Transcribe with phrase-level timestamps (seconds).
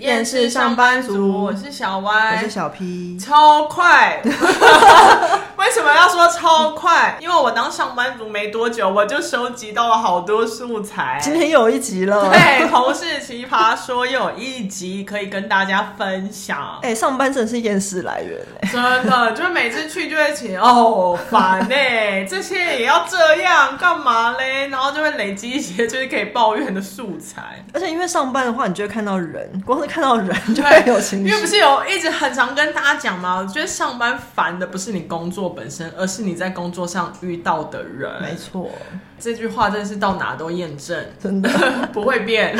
[0.00, 4.22] 厌世上班族，我是小歪，我是小 P，超快。
[5.70, 7.16] 为什么要说超快？
[7.20, 11.16] 因为我当上班族没多久，我就收集到了好多素材。
[11.22, 16.58] 今天又有一集了，对，同事奇葩说又有一集可以跟大家分享。
[16.82, 24.66] 哎、欸，上班真的是厌世来源哎，真的，就是每次去就会请哦烦哎，这些也要这样干嘛嘞？
[24.70, 27.64] 然后就会累积一些就是可以抱怨的素材。
[27.72, 31.28] 而且因为上班的话，你就会看到人，光是看到人就会有情绪。
[31.28, 33.36] 因为不是有一直很常跟大家讲吗？
[33.36, 38.08] 我觉得上班烦的不是你工作本身，而是你在工作上遇到的人。
[38.22, 38.70] 没错，
[39.18, 41.50] 这句话真的是到哪都验证，真的
[41.92, 42.56] 不会变。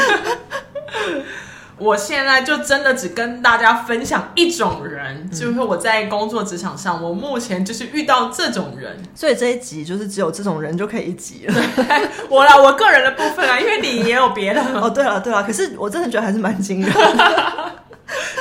[1.78, 11.54] 我现在就真的只跟大家分享一种人，嗯、就是我在工作职场上，我目前就是遇到这种人，所以这一集就是只有这种人就可以一集了。
[12.28, 14.60] 我啦，我个人的部分啊，因为你也有别的。
[14.78, 17.72] 哦，对了对了，可是我真的觉得还是蛮惊人的。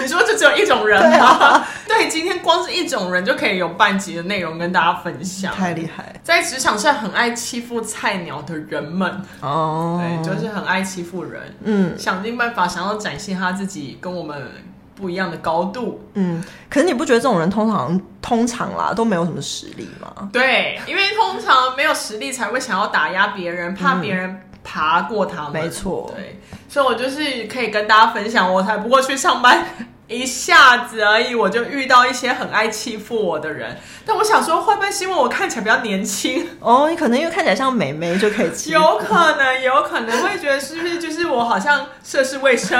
[0.01, 1.27] 你说就只有一种人吗？
[1.27, 1.67] 啊、
[1.99, 6.15] 对，今天光是一种人就可以有半集的内容跟大家分享，太厉害！
[6.23, 14.49] 在职场上很爱欺负菜鸟的人们哦，对，就是很爱欺负人，嗯，想尽办法想要展现他自己跟我们
[14.95, 16.41] 不一样的高度，嗯。
[16.69, 20.29] 可是你不觉得这种人通常通常啦都没有什么实力吗？
[20.31, 25.51] 对，因为通常没有实力才会想要打压别人，怕别人爬过他们。
[25.51, 26.39] 嗯、没错，对。
[26.69, 29.65] 所以，我就是可以跟大家分享，我才不过去上班
[30.09, 33.77] 一下子而已，我就遇到一些很爱欺负我的人。
[34.05, 36.45] 但我想说，会不会是因为我看起来比较年轻？
[36.59, 38.81] 哦，你可能因为看起来像美眉就可以欺负。
[38.81, 42.77] 有可能，有可能会觉得是不是就是我好像涉世未深，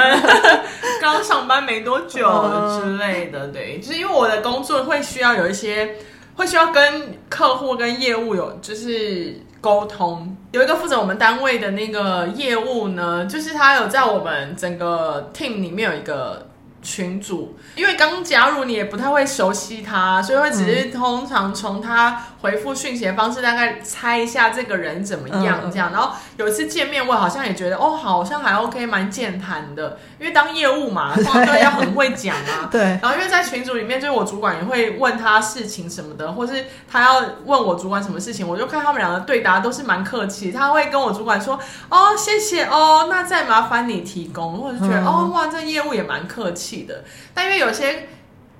[0.99, 3.47] 刚上班没多久之类的？
[3.49, 5.95] 对，就是因为我的工作会需要有一些，
[6.35, 9.41] 会需要跟客户跟业务有就是。
[9.61, 16.47] 沟通有一个负责我们单位的那个业务呢，就是他有在我们整个 team 里面有一个
[16.81, 25.91] 群主，因为刚加入你也不太会熟悉他，所以会只是通常从他回复讯息的方式大概猜一下这个人怎么样这样。
[25.91, 29.99] 然后有一次见面，我好像也觉得哦，好像还 OK，蛮健谈的。
[30.19, 32.69] 因为当业务嘛， 通常都要很会讲啊。
[32.71, 32.81] 对。
[32.81, 40.51] 然后因为在群组里面，就是我主管也会问他事情什么的，或是他要问我主管什么事情，我就看他们两个对答都是蛮客气。
[40.51, 41.59] 他会跟我主管说
[41.89, 47.03] ：“哦，谢谢哦，那再麻烦你提供。”我就觉得、嗯、哦，哇，这业务也蛮客气的。
[47.33, 48.07] 但因为有些。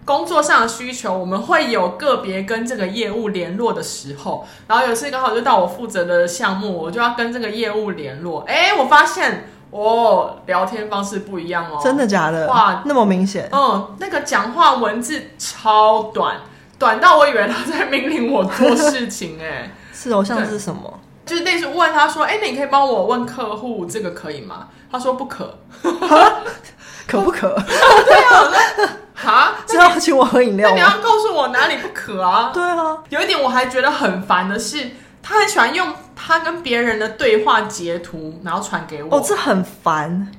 [0.06, 8.42] 工作上的需求，我们会有个别跟这个业务联络的时候，然后有次刚好就到我负责的项目，我就要跟这个业务联络。
[8.48, 12.48] 哎，我发现哦，聊天方式不一样哦，真的假的？
[12.48, 13.48] 哇，那么明显？
[13.52, 16.38] 嗯，那个讲话文字超短，
[16.80, 19.38] 短到我以为他在命令我做事情。
[19.40, 21.00] 哎， 是哦，像是什么？
[21.24, 25.60] 就是类似问他说：“哎，那你可以帮我问客户这个可以吗？”他说：“不可。
[27.10, 27.50] ”可不可？
[27.66, 28.52] 对啊。
[29.22, 30.70] 哈，是要请我喝饮料？
[30.70, 32.52] 那你要告诉我哪里不可啊？
[32.54, 39.18] 对啊，有一点我还觉得很烦的是，他很喜欢用他跟别人的对话截图，然后传给我。
[39.18, 40.32] 哦，这很烦。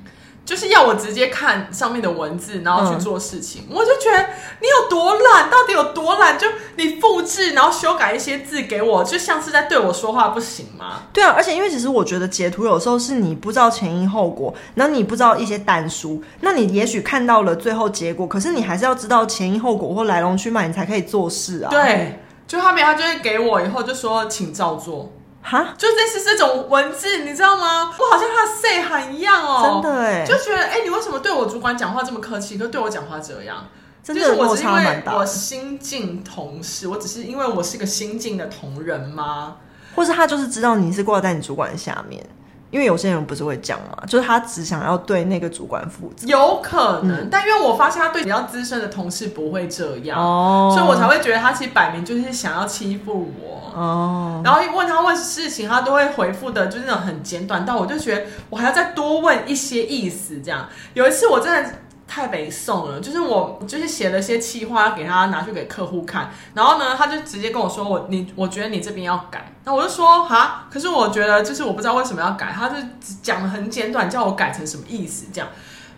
[0.43, 4.17] 就是要我直接看上面的文字，然后去做事情，嗯、我就觉得
[4.59, 6.37] 你有多懒，到底有多懒？
[6.37, 11.03] 就你复制，然后修改一些字给我，就像是在对我说话，不行吗？
[11.13, 21.69] 对啊，而且因为其实我觉得截图有时候是你不知道前因后果，然后你不知道一些但书，那你也许看到了最后结果，可是你还是要知道前因后果或来龙去脉，你才可以做事啊。
[21.69, 25.13] 对，就后面他就会给我以后就说，请照做。
[25.41, 27.93] 哈，就类似这种文字，你知道吗？
[27.97, 33.67] 我好像他的 say 喊一样哦，真的哎，就觉得哎，你为什么对我主管讲话这么客气，可对我讲话这样？
[34.03, 35.15] 真的落差蛮大。
[35.15, 39.57] 我新进同事，我只是因为我是个新进的同仁吗？
[39.95, 42.25] 或是他就是知道你是挂在你主管下面？
[42.71, 47.25] 因为有些人不是会讲嘛，就是他只想要对那个主管负责，有可能。
[47.25, 53.79] 嗯、但因为我发现他对比较资深的同事不会这样，哦，所以我才会觉得他其实摆明就是想要欺负我。
[53.79, 60.41] 哦，然后一问他问事情，他都会回复的，就是那种很简短，但我就觉得我还要再多问一些意思。
[60.41, 61.71] 这样有一次我真的。
[62.13, 72.75] 太北宋了，就是我就是写了些企划给他拿去给客户看，然后呢，他就直接跟我说我你我觉得你这边要改，那我就说哈，可是我觉得就是我不知道为什么要改，他就
[73.21, 75.47] 讲的很简短，叫我改成什么意思这样。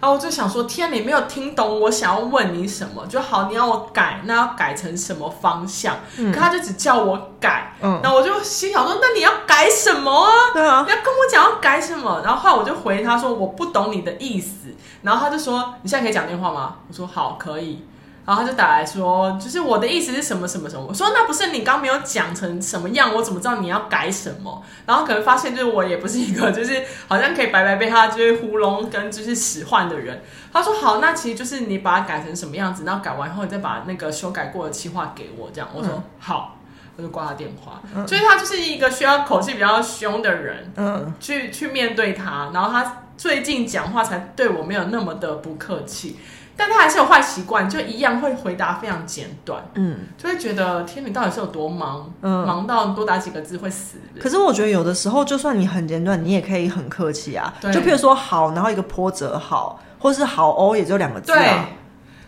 [0.01, 5.95] 然后我就想说，天，你没有听懂我想要问你什么就好，你要我改，那要改成什么方向？
[6.18, 10.30] 嗯、可他就只叫我改，嗯，然后我就心想说，那你要改什么啊？
[10.54, 12.21] 对啊，你要跟我讲要改什么？
[12.21, 14.75] 然后后来我就回他说，我不懂你的意思。
[15.04, 16.75] 然后他就说，你现在可以讲电话吗？
[16.89, 17.86] 我说好，可以。
[18.25, 20.85] 然后他就打来说，就是我的意思是什么什么什么。
[20.87, 24.63] 我说那不是你刚没有讲成什么样，我怎么知道你要改什么？
[24.85, 30.21] 然后可能发现就是我也不是一个就是好像可以白白被他就是糊弄跟就是使唤的人。
[30.53, 35.67] 他说好，那其实就是你把它改成什么样子，然后改完后你再把那个修改过的企划给我，这样。
[35.73, 36.57] 我说、嗯、好，
[36.95, 37.81] 我就挂他电话。
[37.93, 42.51] 嗯、所以他就是一个需要口气比较凶的人，嗯，去去面对他。
[42.53, 46.17] 然后他最近讲话才对我没有那么的不客气。
[46.55, 53.97] 但他还是有坏习惯，就一样会回答非常简短，嗯，就会觉得天，你到底是有多忙，嗯，忙到多打几个字会死。
[54.19, 57.53] 可是我觉得有的时候，就算你很简短，你也可以很客气啊。
[57.61, 61.38] 就譬如说好，然后一个波折好，或是好哦，也就两个字啊。
[61.38, 61.50] 对，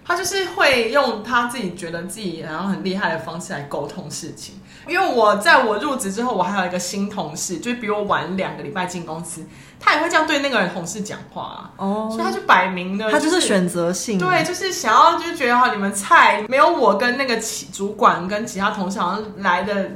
[0.04, 4.56] 他就是会用他自己觉得自己然后很厉害的方式来沟通事情。
[4.88, 9.44] 因为我在我入职之后，我还有一个新同事，就是比我晚两个礼拜进公司。
[9.86, 19.92] 他也会这样对那个人同事讲话啊，哦，所以他就摆明的，他就是选择性，对，就是想要就是觉得哈，你们菜没有我跟那个其主管跟其他同事好像来的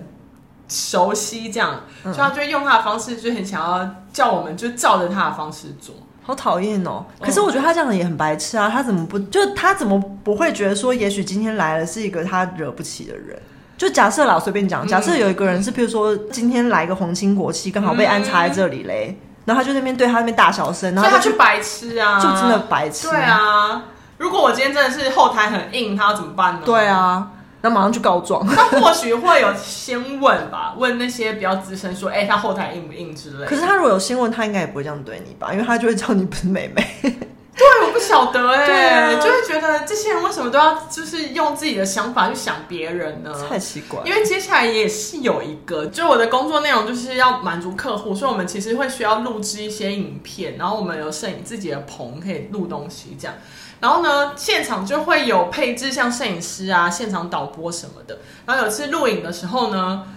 [0.68, 7.04] 熟悉这样，所以他就用他的方式，就很想要叫我们就照着他的方式做，好讨厌哦。
[7.20, 13.42] 可是我觉得他这样也很白痴啊，他怎么不就他怎么不会觉得说，也许今天来了是一个他惹不起的人？
[13.76, 19.18] 就假设啦，我随便讲，假设有一个人是，譬如说今天来个皇亲国戚，刚好被安插在这里嘞。
[19.50, 23.10] 然后他就那边对他那边大小声，然后他就白痴啊，就真的白痴。
[23.10, 23.82] 对啊，
[24.20, 26.62] 如果我今天真的是后台很硬，他要怎么办呢？
[26.64, 27.28] 对啊，
[27.62, 28.46] 那马上去告状。
[28.46, 33.46] 他或许会有先问吧， 问那些比较资深，说，哎，他后台硬不硬之类的。
[33.48, 35.52] 可是他如果有先问，他应该也不会这样对你吧？
[35.52, 37.20] 因为他就会叫你不是妹妹。
[37.60, 43.34] 对，我不晓得哎、欸，啊、就会觉得这些人为什么都要就是用自己的想法去想别人呢？
[43.50, 44.00] 太奇怪。
[44.06, 53.36] 因为接下来也是有一个，就我的工作内容就是要满足客户，所以我们其实会需要录制一些影片，然后我们有摄影自己的棚可以录东西这样。
[53.82, 58.20] 然后呢，现场就会有配置像摄影师啊、现场导播什么的。
[58.46, 60.08] 然后有次录影的时候呢，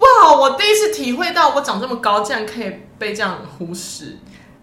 [0.00, 4.18] 哇，我第一次体会到我长这么高，竟然可以被这样忽视。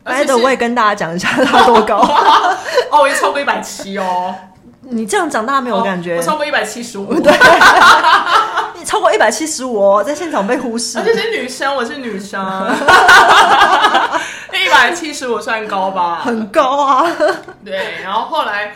[0.06, 1.98] 来的我也跟大家讲一下他多高
[2.92, 4.34] 哦，我也超过一百七哦。
[4.88, 6.14] 你这样长大家没有感觉？
[6.16, 7.34] 哦、我超过一百七十五，对，
[8.78, 11.00] 你超过一百七十五哦，在现场被忽视。
[11.00, 12.40] 而且是女生，我是女生，
[14.54, 16.22] 一百七十五算高吧？
[16.24, 17.06] 很高啊。
[17.64, 18.74] 对，然后后来。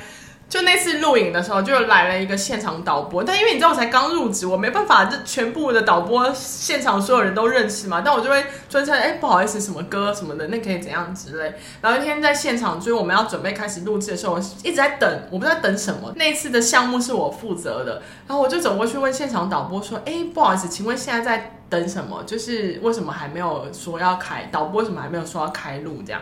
[0.49, 11.53] 就那次录影的时候，就来了一个现场导播，但因为你知道我才刚入职，我没办法，这全部的导播现场所有人都认识嘛，但我就会专程哎，不好意思，什么歌什么的，那可以怎样之类。
[11.81, 16.11] 然后一天在现场，就是我们要准备开始录制的时候，我一直在等，我不知道等什么。
[16.15, 22.23] 那次的项目是我负责的，然后我就走过去问现场导播说：“哎，不好意思，请问现在在等什么？
[22.25, 24.81] 就是为什么还没有说要开导播？
[24.81, 26.19] 为什么还没有说要开录这样？”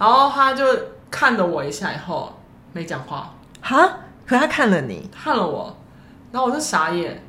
[0.00, 0.64] 然后他就
[1.12, 2.36] 看了我一下，以后
[2.72, 3.34] 没讲话。
[3.68, 3.98] 哈？
[4.26, 5.76] 可他看了你，看了我，
[6.32, 7.22] 然后我就傻眼。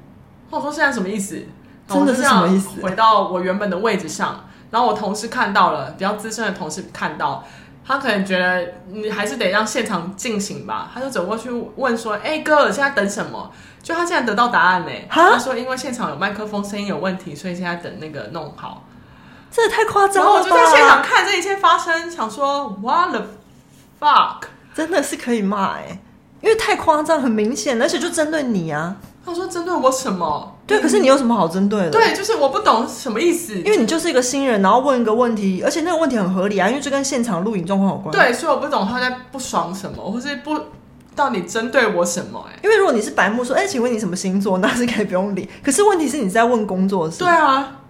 [0.49, 1.41] 我说现在什么意思？
[1.87, 2.81] 真的是什么意思？
[2.81, 7.43] 回到我原本的位置上，然后我同事看到了，比较资深的同事看到，
[7.85, 10.89] 他可能觉得你还是得让现场进行吧。
[10.93, 13.51] 他就走过去问说：“哎、欸、哥，现在等什么？”
[13.83, 14.91] 就他现在得到答案呢。
[15.09, 18.83] 哈他说：“因为现场有麦克风，声音有问题，所以现在等那个弄好。”
[19.51, 20.31] 这也太夸张了！
[20.31, 23.25] 然后我就在现场看这一切发生，想说：“What the
[23.99, 24.43] fuck？”
[24.75, 25.99] 真的是可以骂哎。
[26.41, 28.95] 因为太夸张，很明显，而且就针对你啊！
[29.25, 30.55] 他说针对我什么？
[30.65, 31.89] 对，可是你有什么好针对的？
[31.91, 33.55] 对，就是我不懂什么意思。
[33.57, 38.11] 因为你就是一个新人，然后问一个问题，而且那个问题很合理啊，因为这跟现场录影状况有关。
[38.11, 40.57] 对，所以我不懂他在不爽什么，或是不
[41.15, 42.43] 到底针对我什么？
[42.49, 44.57] 哎，因为如果你是白目说，哎，请问你什么星座？
[44.59, 45.47] 那是可以不用理。
[45.63, 47.19] 可是问题是你在问工作的事。
[47.19, 47.81] 对啊，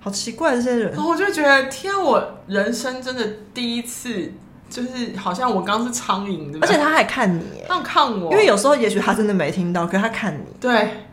[0.00, 0.92] 好奇怪这些人。
[0.92, 4.32] 然后我就觉得，天啊，我人生真的第一次。
[4.70, 6.58] 就是好像我刚是苍蝇？
[6.60, 11.04] 而且他还看你，他看我，因为有时候也许他真的没听到，可是他看你，对，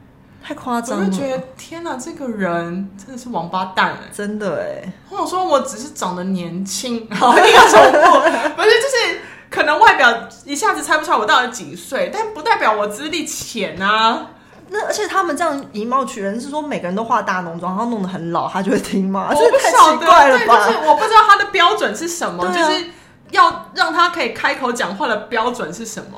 [0.43, 1.05] 太夸张了。
[1.05, 4.91] 我就觉得天哪，这个人真的是王八蛋，真的哎。
[5.09, 8.19] 我想说，我只是长得年轻，好，一个重复，
[8.55, 9.19] 不是，就是
[9.51, 10.11] 可能外表
[10.43, 14.27] 一下子猜不出来我到底几岁，但不代表我资历浅啊。
[14.69, 19.27] 那而且他们这样以貌取人，是说每个人都化大浓妆，然后弄得很老，他就会听吗？
[19.29, 22.85] 我不晓得，对，就是我不知道他的标准是什么，就是。
[23.31, 26.17] 要让他可以开口讲话的标准是什么？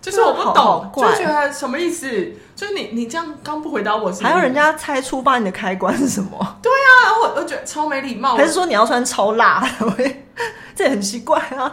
[0.00, 2.08] 就是我不懂，好好就觉得什么意思？
[2.56, 6.56] 就是你你这样刚不回答我还要人家猜出发你的开关是什么？
[6.60, 8.34] 对啊，然后我我觉得超没礼貌。
[8.36, 9.64] 还是说你要穿超辣？
[10.74, 11.72] 这也很奇怪啊。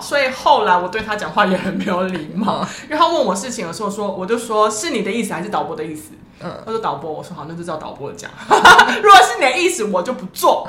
[0.00, 6.10] 所以后来我对他讲话也很没有礼貌，嗯、因为他问我事情的时候说，我就说是你的意思还是导播的意思？
[6.40, 8.30] 嗯，他说导播，我说好，那就照导播讲。
[8.48, 10.68] 如果是你的意思，我就不做。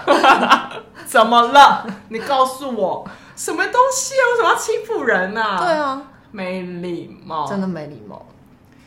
[1.06, 1.86] 怎么了？
[2.10, 3.08] 你告诉我。
[3.40, 4.24] 什么东西啊？
[4.32, 5.58] 为什么要欺负人呢、啊？
[5.64, 8.26] 对啊，没礼貌，真的没礼貌。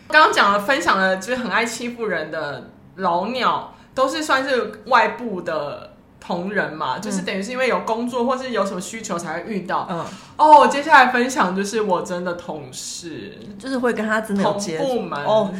[0.08, 9.86] 刚刚讲了，分享了，就是很爱欺负人的老鸟，都是算是外部的同仁嘛，嗯、就是等于是因为有工作或是有什么需求才会遇到。
[9.88, 10.04] 嗯，
[10.36, 15.50] 哦，接下来分享就是我真的同事，就是会跟他真的有接触同部门哦，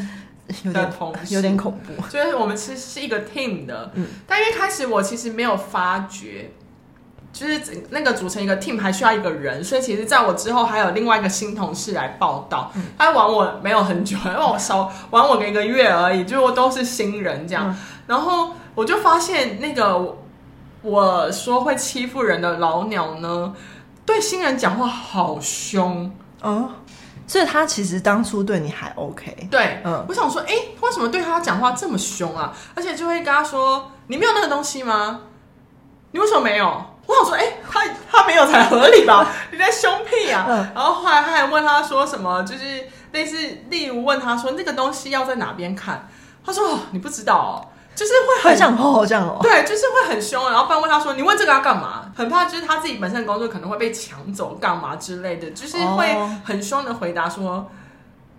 [0.65, 2.07] 有点同有点恐怖。
[2.11, 6.51] 就是我们其实是一个 team 的，嗯，但因为开始我其实没有发觉。
[7.33, 7.61] 就是
[7.91, 12.71] 那个组成一个 team 还需要一个人，所以其实在我之后还有另外一个新同事来报道。
[12.75, 17.71] 嗯、他玩我没有很久，因为我少玩我一个月而已，就都是新人这样。
[17.71, 20.19] 嗯、然后我就发现那个
[20.83, 23.55] 我说会欺负人的老鸟呢，
[24.05, 26.71] 对新人讲话好凶哦。
[27.25, 29.49] 所以他其实当初对你还 OK。
[29.51, 32.53] 对，嗯，我想说，哎，为什么对他讲话这么凶啊？
[32.75, 35.21] 而且就会跟他说：“你没有那个东西吗？
[36.11, 39.27] 你为什么没有？”我想说，哎、欸，他他没有才合理吧？
[39.53, 40.47] 你在凶屁啊！
[40.49, 43.37] 嗯、然后后来他还问他说什么，就是类似，
[43.69, 46.09] 例如问他说那个东西要在哪边看？
[46.45, 47.53] 他说、哦、你不知道哦，
[47.95, 49.39] 就是会很想吼这样哦。
[49.43, 50.51] 对，就是会很凶。
[50.51, 52.11] 然后不然问他说你问这个要干嘛？
[52.17, 57.71] 很怕就是他自己本身的工作可能会被抢走，干嘛之类的，就是会很凶的回答说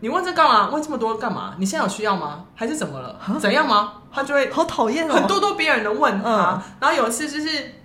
[0.02, 0.70] 你问这干嘛？
[0.70, 1.54] 问这么多干嘛？
[1.58, 2.46] 你现在有需要吗？
[2.56, 3.16] 还是怎么了？
[3.40, 3.94] 怎样吗？
[4.14, 6.30] 他就会好讨厌哦，很咄咄逼人的问他。
[6.30, 7.76] 嗯、然后有一次就是。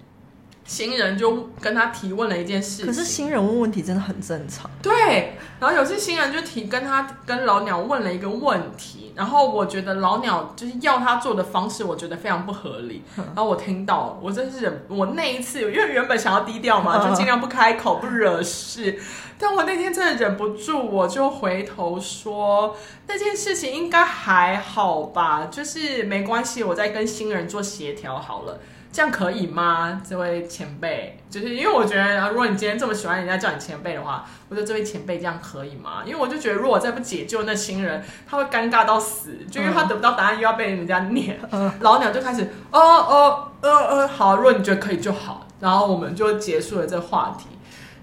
[0.68, 4.70] 新人就跟他提问了一件事，可是新人问问题真的很正常。
[4.82, 13.02] 对，然后有些新人就提跟他跟老鸟问了一个问题，然后我觉得老鸟就是要他做的方式，我觉得非常不合理。
[13.16, 18.98] 嗯、然后我听到，我真是忍，我那一次因为原本想要低调嘛，就尽量不开口不惹事，嗯、
[19.38, 28.60] 但我那天真的忍不住，我就回头说那件事情应该还好吧，就是没关系，我再跟新人做协调好了。
[28.90, 30.00] 这样可以吗？
[30.08, 36.02] 这位前辈，就是因为我觉得，如果你今天这么喜欢人家叫你前辈的话，我觉得这位前辈这样可以吗？
[36.04, 41.38] 因为我就觉得，如果我再不解救那新人，他会尴尬到死，就因为他得不到答案，又要被人家念。
[41.52, 47.46] 嗯、老鸟就开始，哦哦呃呃，好，如果你觉得可以就好，然后我们就结束了这个话题。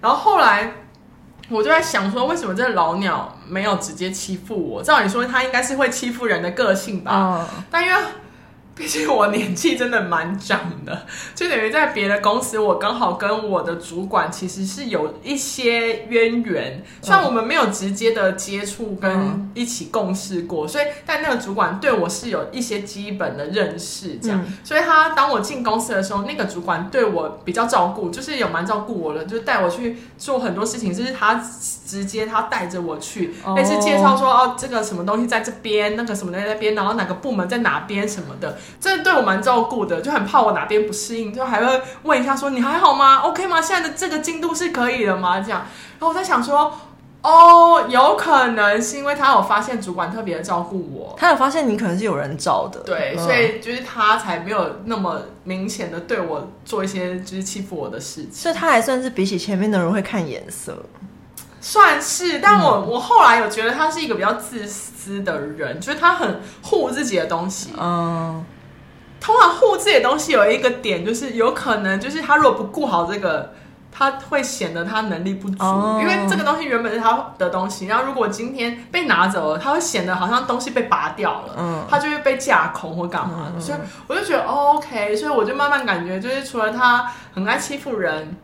[0.00, 0.72] 然后后来
[1.48, 4.82] 我就在想说，为什么这老鸟没有直接欺负我？
[4.82, 7.12] 照理说他应该是会欺负人的个性吧？
[7.40, 8.00] 嗯、但因为。
[8.76, 31.42] 毕竟我年纪真的蛮长的，就等于在别的公司，我刚好跟我的主管其实是有一些渊源，虽然我们没有直接的接触跟一起共事过，所以但那个主管对我是有一些基本的认识，这样，所以他当我进公司的时候，那个主管对我比较照顾，就是有蛮照顾我的，就带我去做很多事情，就是他
[31.86, 38.58] 直接他带着我去，类似介绍说哦，这个什么东西在这边，那个什么东西在那边，然后哪个部门在哪边什么的。
[38.80, 43.60] 这对我蛮照顾的，就很怕我哪边不适应，就还会问一下说，你还好吗？OK 吗？
[43.60, 45.40] 现在的这个进度是可以的吗？
[45.40, 45.60] 这样，
[45.98, 46.72] 然后我在想说，
[47.22, 60.76] 哦，有可能是因为他有发现主管特别的照顾我，他有发现你可能是有人罩的，对，嗯、所以就是他才没有那么明显的对我做一些就是欺负我的事情，所以他还算是比起前面的人会看颜色。
[61.60, 68.44] 算是，但我、嗯、我后来有觉得他是一个比较自私的人，就是他很护自己的东西，嗯。
[69.20, 73.52] 通常护自己的东西有一个点，就是有可能就是他如果不顾好这个，
[73.96, 83.46] 他会显得他能力不足，哦、因为这个东西原本是他的东西，然后如果今天被拿走了，他会显得好像东西被拔掉了，嗯，他就会被架空或干嘛。
[83.46, 88.36] 的，嗯、所以我就觉得、哦、OK，所以我就慢慢感觉，就是除了他很爱欺负人，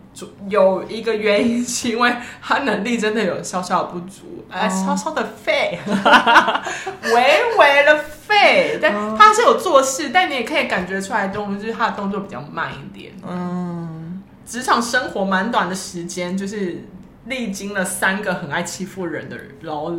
[0.49, 5.79] 有一个原因是因为他能力真的有小小的不足，哎、哦，稍稍的废，
[7.05, 8.03] 微微的。
[8.33, 13.13] 废，但他是有做事，但你也可以感觉出来，动就是他的动作比较慢一点。
[13.29, 14.02] 嗯，
[14.47, 16.85] 职场生活蛮短的时间，就是
[17.27, 19.93] 历经了三个很爱欺负人的老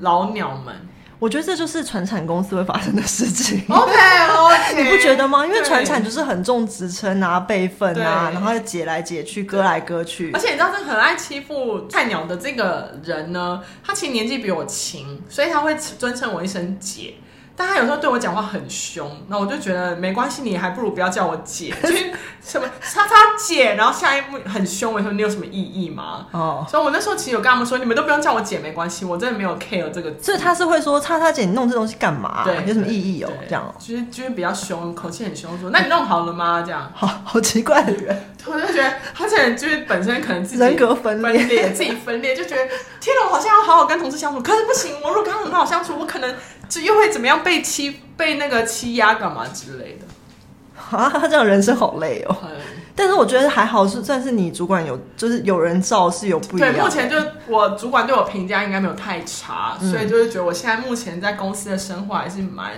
[0.00, 0.74] 老鸟们。
[1.18, 3.62] 我觉得这就是传产公司会发生的事情。
[3.68, 5.44] OK OK， 你不觉得吗？
[5.44, 10.32] 因为传产就是很重职称啊、辈分啊，然后解来解去、割来割去。
[10.32, 17.16] 而且你知道，这很爱欺负菜鸟的这个人呢，他其实年纪比我轻，所以他会尊称我一声姐。
[17.60, 22.10] 但他有时候对我讲话很凶，那我就觉得没关系，你还不如不要叫我姐，就是
[22.42, 26.26] 什么叉叉姐，然后下一步很凶，我说你有什么意义吗？
[26.30, 30.24] 哦，所以我那时候其实有跟他们说，你们都不用叫我姐，没关系，我真的没有 care 这个字。
[30.24, 32.44] 所以他是会说叉叉姐，你弄这东西干嘛？
[32.46, 33.30] 对，有什么意义哦？
[33.46, 36.62] 这样，就是就是比较凶，口气很凶，说那你弄好了吗？
[36.64, 42.64] 这样，好 好奇怪的人，我就觉得他这人就是本身可能自己人格分裂，自己分裂，就觉得
[43.00, 46.34] 天哪，我好像要好好跟同事相处，可是不行，我如果跟他很好相处，我可能。
[46.70, 52.36] 就又会怎么样被欺被那个欺压干嘛之类的，啊，他这样人生好累哦。
[52.94, 56.72] 但是我觉得还好，是算是你主管有，就是有人照是有不一样。
[56.72, 62.72] 对，目前就我主管对我评价应该没有太差，嗯，所以就是觉得我现在目前在公司的生活还是蛮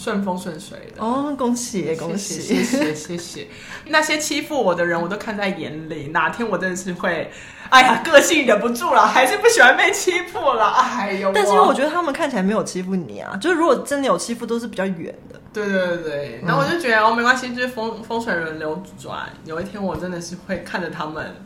[0.00, 1.04] 顺风顺水的。
[1.04, 3.48] 哦，恭喜恭喜，谢谢谢谢。
[3.88, 6.08] 那些欺负我的人，我都看在眼里。
[6.08, 7.30] 哪天我真的是会，
[7.68, 10.68] 哎呀，个性忍不住了，还是不喜欢被欺负了。
[10.70, 15.38] 哎呦，但是因为我觉得他们看起来没有欺负你啊，就是如果真的有欺负，都是比较远的。
[15.52, 21.36] 对对对对，然后我就觉得、嗯、哦，没关系，就是风风水轮流转，有一天我真的是会看着他们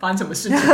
[0.00, 0.58] 发生什么事情。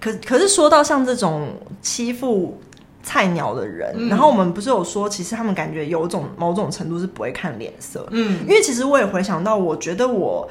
[0.00, 2.60] 可可是说到像这种欺负
[3.04, 8.04] 菜鸟的人、嗯，然后我们不是有说，其实他们感觉有种某种程度是不会看脸色。
[8.10, 10.50] 嗯，因为其实我也回想到，我觉得我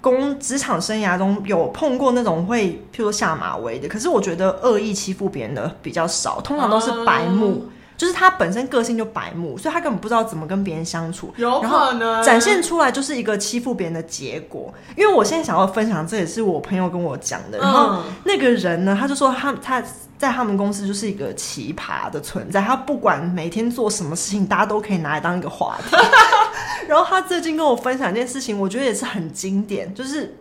[0.00, 7.66] 工职场生涯中有碰过那种会，譬如说下马威的，可是我觉得恶意欺负别人的比较少，通常都是白目。
[7.66, 14.74] 嗯就是他本身个性就白目，所以他根本不知道怎么跟别人相处，有可能展现出来就是一个欺负别人的结果。
[14.96, 17.58] 因为我现在想要分享，这也是我朋友跟我讲的。
[17.58, 19.80] 然后那个人呢，他就说他他
[20.22, 25.96] 在他们公司就是一个奇葩的存在，他不管每天做什么事情，大家都可以拿来当一个话题。
[26.86, 30.36] 然后他最近跟我分享一件事情，我觉得也是很经典，就是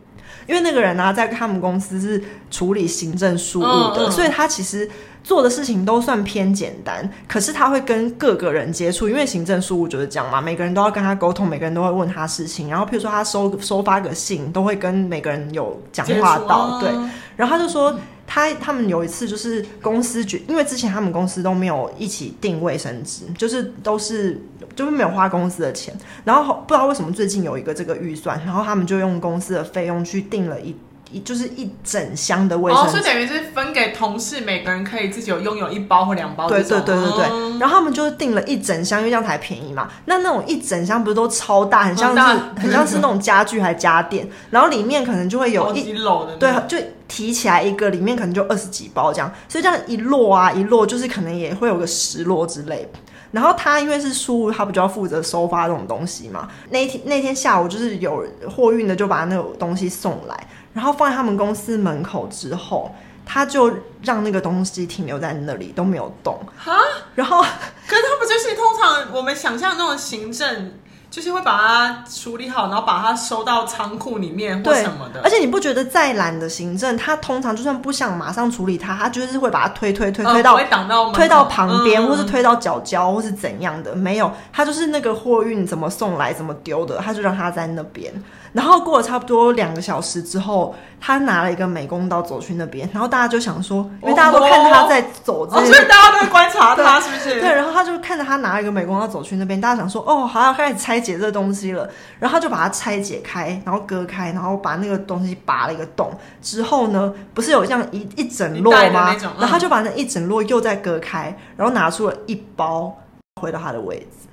[0.45, 4.87] 因为那个人呢，在他们公司是处理行政事务的，所以他其实。
[5.23, 16.89] 做的事情都算偏简单，可是他会跟各个人接触，因为行政事务就是这样嘛，每个人都要跟他沟通，每个人都会问他事情，然后譬如说他收收发个信，都会跟每个人有讲话到，啊，对，
[17.35, 17.95] 然后他就说
[18.33, 24.41] 他他们有一次就是公司决，因为之前他们公司都没有一起订卫生纸，就是都是
[24.73, 30.73] 就是没有花公司的钱，然后不知道为什么最近有一个这个预算，然后他们就用公司的费用去订了一。
[31.19, 36.47] 就是一整箱的卫生纸，哦，所以等于是分给同事，每个人可以自己有拥有一包或两包。
[36.47, 37.25] 对对对对对。
[37.29, 39.89] 嗯、然后他们就订了一整箱，因为这样才便宜嘛。
[40.05, 46.77] 那那种一整箱不是都超大，很像是很像是那种家具还家电，然后里面可能就会有一篓的，对，就
[47.07, 49.31] 提起来一个，里面可能就二十几包这样。
[49.49, 52.89] 所以这样一摞啊一摞，就是可能也会有个十摞之类。
[53.31, 56.49] 然后他因为是书务，他不就要负责收发这种东西嘛？
[56.69, 60.47] 那天那天下午就是有货运的就把那个东西送来。
[60.73, 62.93] 然后放在他们公司门口之后，
[63.25, 66.39] 他就让那个东西停留在那里都没有动。
[66.57, 66.73] 哈，
[67.15, 67.41] 然后，
[67.87, 70.73] 可是他不就是通常我们想象那种行政？
[71.09, 75.19] 就是会把它处理好，然后把它收到仓库里面或什么的。
[75.21, 83.93] 而且你不觉得再懒的行政，他通常就算不想马上处理它，他就是会把它推推推推到、嗯、到推到旁边、嗯，或是推到角角，或是怎样的？
[83.93, 88.13] 没有，他就是那个货运怎么送来怎么丢的，他就让它在那边。
[88.53, 97.39] 然后过了差不多两个小时之后，他拿了一个美工刀走去那边，然后大家就想说，因为大家都看他在走这，哦，所以大家都在观察他是不是？
[97.39, 101.89] 对，然后他就看着他拿了一个美工刀走去那边，大家想说，哦，好，要开始拆解这个东西了。
[102.19, 106.11] 然后他就把它拆解开，然后割开，然后把那个东西拔了一个洞。
[106.41, 109.13] 之后呢，不是有这样一一整摞吗？
[109.13, 109.19] 嗯？
[109.39, 112.93] 然后他就把那一整摞又再割开，然后拿出了一包，
[113.41, 114.27] 回到他的位置。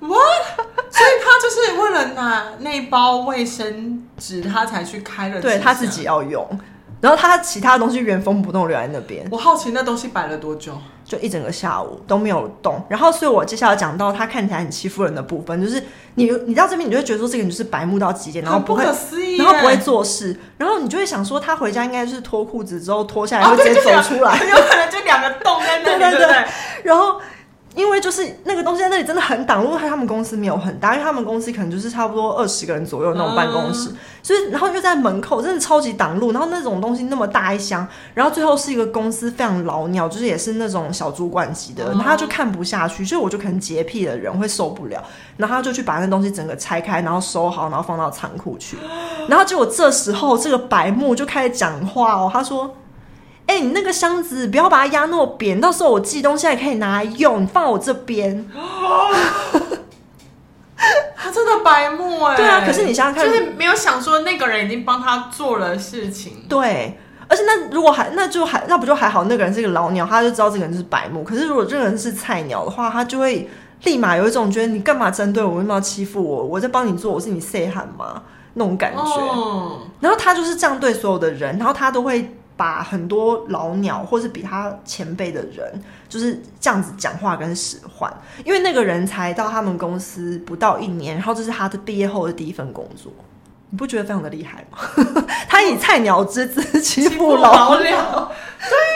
[0.00, 0.35] What？
[1.40, 5.40] 就是为了拿那包卫生纸，他才去开了。
[5.40, 6.46] 对，他自己要用，
[7.00, 9.26] 然后他其他东西原封不动留在那边。
[9.30, 10.72] 我好奇那东西摆了多久？
[11.04, 12.82] 就一整个下午都没有动。
[12.88, 15.80] 然后，所以我接下来讲到他看起来很欺负人的部分，就是
[16.16, 26.44] 你你到这边，你就会觉得说这个人就是白目到极点，然后不会，不然后不会做事，然后你就会想说他回家应该是脱裤子之后脱下来会直接走出来，哦、 有可能就两个洞在那里，对 对对，对，
[26.82, 27.20] 然后。
[27.76, 36.32] 因为就是那个东西在那里真的很挡路，他们公司没有很大，因为他们公司可能就是差不多二十个人左右那种办公室，嗯、所以然后又在门口，真的超级挡路。
[36.32, 45.04] 然后那种东西那么大一箱，然后最后是一个公司非常老鸟，就是也是那种小主管级的，他就看不下去，所以我就可能洁癖的人会受不了，
[45.36, 48.78] 然后他就去把那东西整个拆开，然后收好，然后放到仓库去。
[49.28, 52.74] 然后结果这时候这个白木就开始讲话哦，他说。
[53.46, 57.44] 哎、欸，你那个箱子不要把它压那么扁，到时候我寄东西还可以拿来用。
[57.44, 58.44] 你放我这边，
[61.16, 62.36] 他真的白目哎。
[62.36, 66.44] 对啊，可是你想想看，就是没有想说那个人已经帮他做了事情。
[66.48, 71.22] 对，而且那如果还那就还那不就还好，那个人是个老鸟，他就知道这个人就是白目。
[71.22, 73.48] 可是如果这个人是菜鸟的话，他就会
[73.84, 76.42] 立马有一种觉得你干嘛针对我，为什么要欺负我？
[76.44, 78.22] 我在帮你做，我是你细汉吗？
[78.54, 79.00] 那种感觉。
[79.02, 79.82] 哦。
[80.00, 82.36] 然后他就是这样对所有的人，然后他都会。
[82.56, 88.12] 把很多老鸟或是比他前辈的人，就是这样子讲话跟使唤，
[88.44, 93.12] 因为那个人才到他们公司不到一年，然后这是他的毕业后的第一份工作，
[93.70, 94.78] 你不觉得非常的厉害吗？
[95.48, 98.95] 他以菜鸟之姿欺负老鸟，对。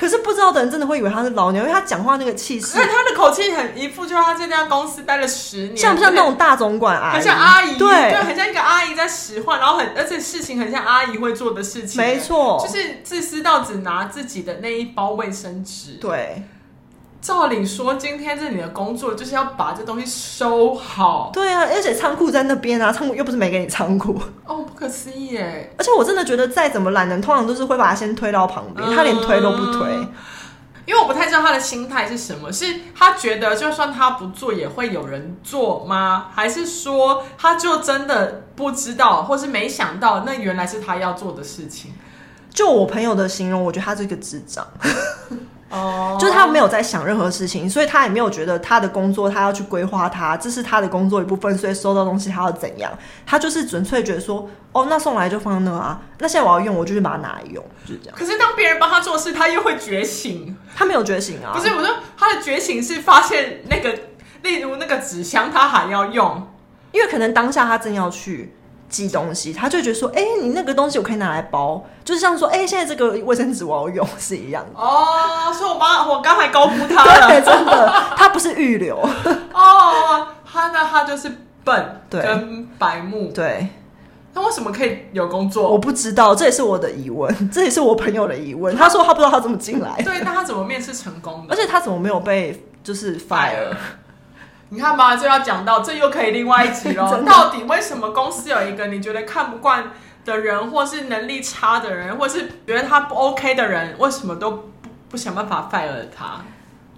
[0.00, 7.14] 可是不知道的人真的会以为他是老鸟，因为他讲话那个气势，因为他的口气很一副，就是他在那家公司待了十年，像不像那种大总管阿姨？
[7.16, 16.42] 很像阿姨，对，对，很像一个阿姨在使唤，然后很而且事情很像阿姨会做的事情，没错，就是自私到只拿自己的那一包卫生纸，对。
[17.20, 21.30] 照理说，今天是你的工作，就是要把这东西收好。
[21.32, 24.18] 对啊，而且仓库在那边啊，仓库又不是没给你仓库。
[24.46, 25.70] 哦，不可思议哎！
[25.76, 29.92] 而且我真的觉得，再怎么懒人，通常都是会把他先推到旁边，嗯、他连推都不推。
[30.86, 32.64] 因为我不太知道他的心态是什么，是
[32.96, 36.28] 他觉得就算他不做，也会有人做吗？
[36.34, 41.92] 还是说他就真的不知道，或是没想到，那原来是他要做的事情？
[42.48, 44.66] 就我朋友的形容，我觉得他是一个智障。
[45.70, 52.92] 哦，就是他没有在想任何事情，所以他也没有觉得他的工作他要去规划他，这是他的工作一部分，所以收到东西他要怎样，
[53.24, 58.18] 他就是纯粹觉得说，哦，那送来就放那啊，那现在我要用，我就去把它拿来用，就是这样。
[58.18, 61.52] 可是当别人帮他做事，他又会觉醒，他没有觉醒啊？
[61.54, 63.96] 不是，我说他的觉醒是发现那个，
[64.42, 66.48] 例如那个纸箱他还要用，
[66.90, 68.54] 因为可能当下他正要去。
[68.90, 74.78] 寄东西，他就觉得说，哎、欸，你那个东西我可以拿来包，就是像说，哎、欸，现在这个卫生纸我要用是一样的。
[74.78, 78.96] 哦，所以我妈我刚才高估他了， 对，真的，他不是预留。
[79.54, 81.30] 哦，他那他就是
[81.64, 83.68] 笨，对跟白目，对。
[84.32, 85.68] 那为什么可以有工作？
[85.68, 88.76] 我不知道，这也是我的疑问， 这也是我朋友的疑问。
[88.76, 91.54] 他说他不知道他怎么进来，对，那他怎么面试成功的？
[91.54, 93.74] 而且他怎么没有被就是 fire？
[94.70, 97.22] 你看吧，就要讲到，这又可以另外一集喽。
[97.26, 99.90] 到底为什么公司有一个你觉得看不惯
[100.24, 104.68] 的人，或是能力差的人，或是觉得他不 OK 的人，为什么都不
[105.10, 106.40] 不想办法 fire 他？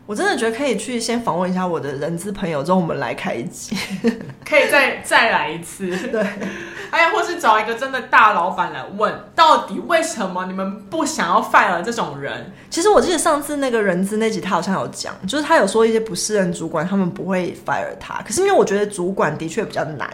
[0.05, 3.77] 我真的觉得可以去先访问一下我的人资朋友，之后我们来开一集，
[4.45, 5.97] 可以再再来一次。
[6.09, 6.21] 对，
[6.91, 12.53] 哎呀，或是找一个真的大老板来问，到底为什么你们不想要 fire 这种人？
[12.69, 18.21] 其实我记得上次那个人资那集，他好像有讲，就是他有说一些不适任主管，他们不会 fire 他。
[18.23, 20.09] 可是因为我觉得主管的确比较难，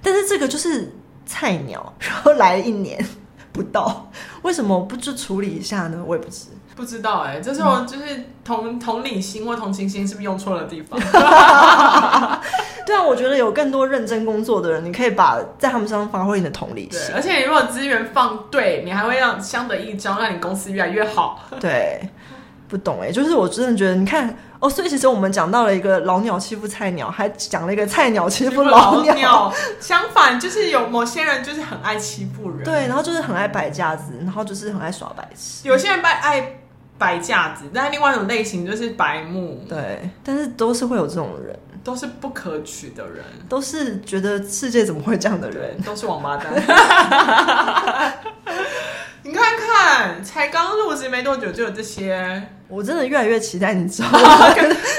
[0.00, 0.90] 但是这个就是
[1.26, 3.04] 菜鸟，然后来了一年
[3.52, 4.10] 不到，
[4.42, 6.02] 为什么不去处理一下呢？
[6.06, 6.46] 我也不知。
[6.74, 10.98] 不知道哎、欸，这是我就是同、嗯、同理心或同情心是不是用错了地方？
[12.86, 17.14] 对啊，我觉得有更多认真工作的人，你可以把在他们身上发挥你的同理心。
[17.14, 21.38] 而且你如果资源放对，你还会让相得益彰，让你公司越来越好。
[21.60, 22.08] 对，
[22.68, 29.52] 不懂哎、欸，就是我真的觉得，你看哦，所以其实我们讲到了一个老鸟欺负菜鸟，还讲了一个菜鸟欺负老鸟。
[29.80, 35.68] 相反，就是有某些人就是很爱欺负人，对，然后就是很爱摆架子，然后就是很爱耍白痴。
[35.68, 36.58] 有些人爱爱。
[36.98, 39.64] 摆架子，但另外一种类型就是白目。
[39.68, 46.52] 对，但是都是会有这种人，都是不可取的人，都是觉得世界怎么会这样的人，都是王八蛋。
[50.24, 54.18] 才刚入职没多久就有这些，我真的越来越期待你知道吗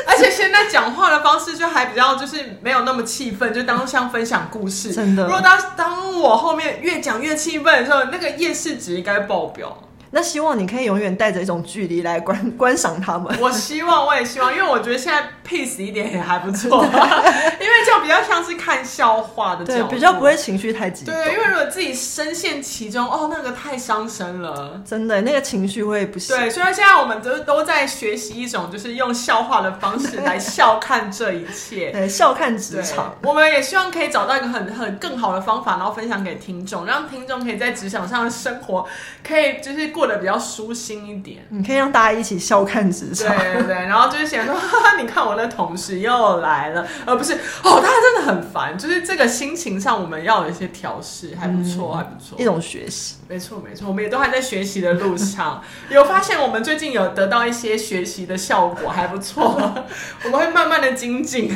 [0.07, 4.93] 而且现在讲话的方式就还比较就是没有那么气愤，就当像分享故事。
[4.93, 9.77] 真的，如果当当我后面越讲越气愤的时候，那个夜市值应该爆表。
[10.15, 13.35] 那希望你可以永远带着一种距离来观 观赏他们。
[13.41, 21.15] 我希望，我也希望，因为我觉得现在 peace 一点也还不错， 因为就比较像是看笑话的对，比较不会情绪太激动。
[21.15, 26.37] 对，因为如果自己深陷其中，哦，那个太伤身了，真的，那个情绪会不行。
[26.37, 33.15] 对，所以现在我们都都在学习一种，就是用笑话的方式来笑看这一切， 对，笑看职场。
[33.23, 38.85] 我们也希望可以找到一个很很更好的方法，然后分享给听众，让听众可以在职场上的生活
[39.27, 41.03] 可以就是过得比较舒心。
[41.03, 59.59] 一点，你可以让大家一起笑看职场，对对对， 然后就是想说，哈哈，你看我那同事又来了，而不是哦，他真的很烦，就是这个心情上我们要有一些调试，还不错，嗯、还不错，一种学习，没错没错，我们也都还在学习的路上， 有发现我们最近有得到一些学习的效果，还不错，
[60.23, 61.53] 我们会慢慢的精进，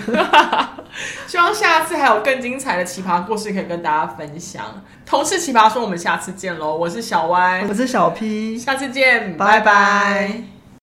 [1.28, 4.84] 希望下次还有更精彩的奇葩故事可以跟大家分享。
[5.08, 9.38] 同事奇葩说，我们下次见喽，我是小歪，我是小 P，下次见。
[9.38, 10.57] 拜拜。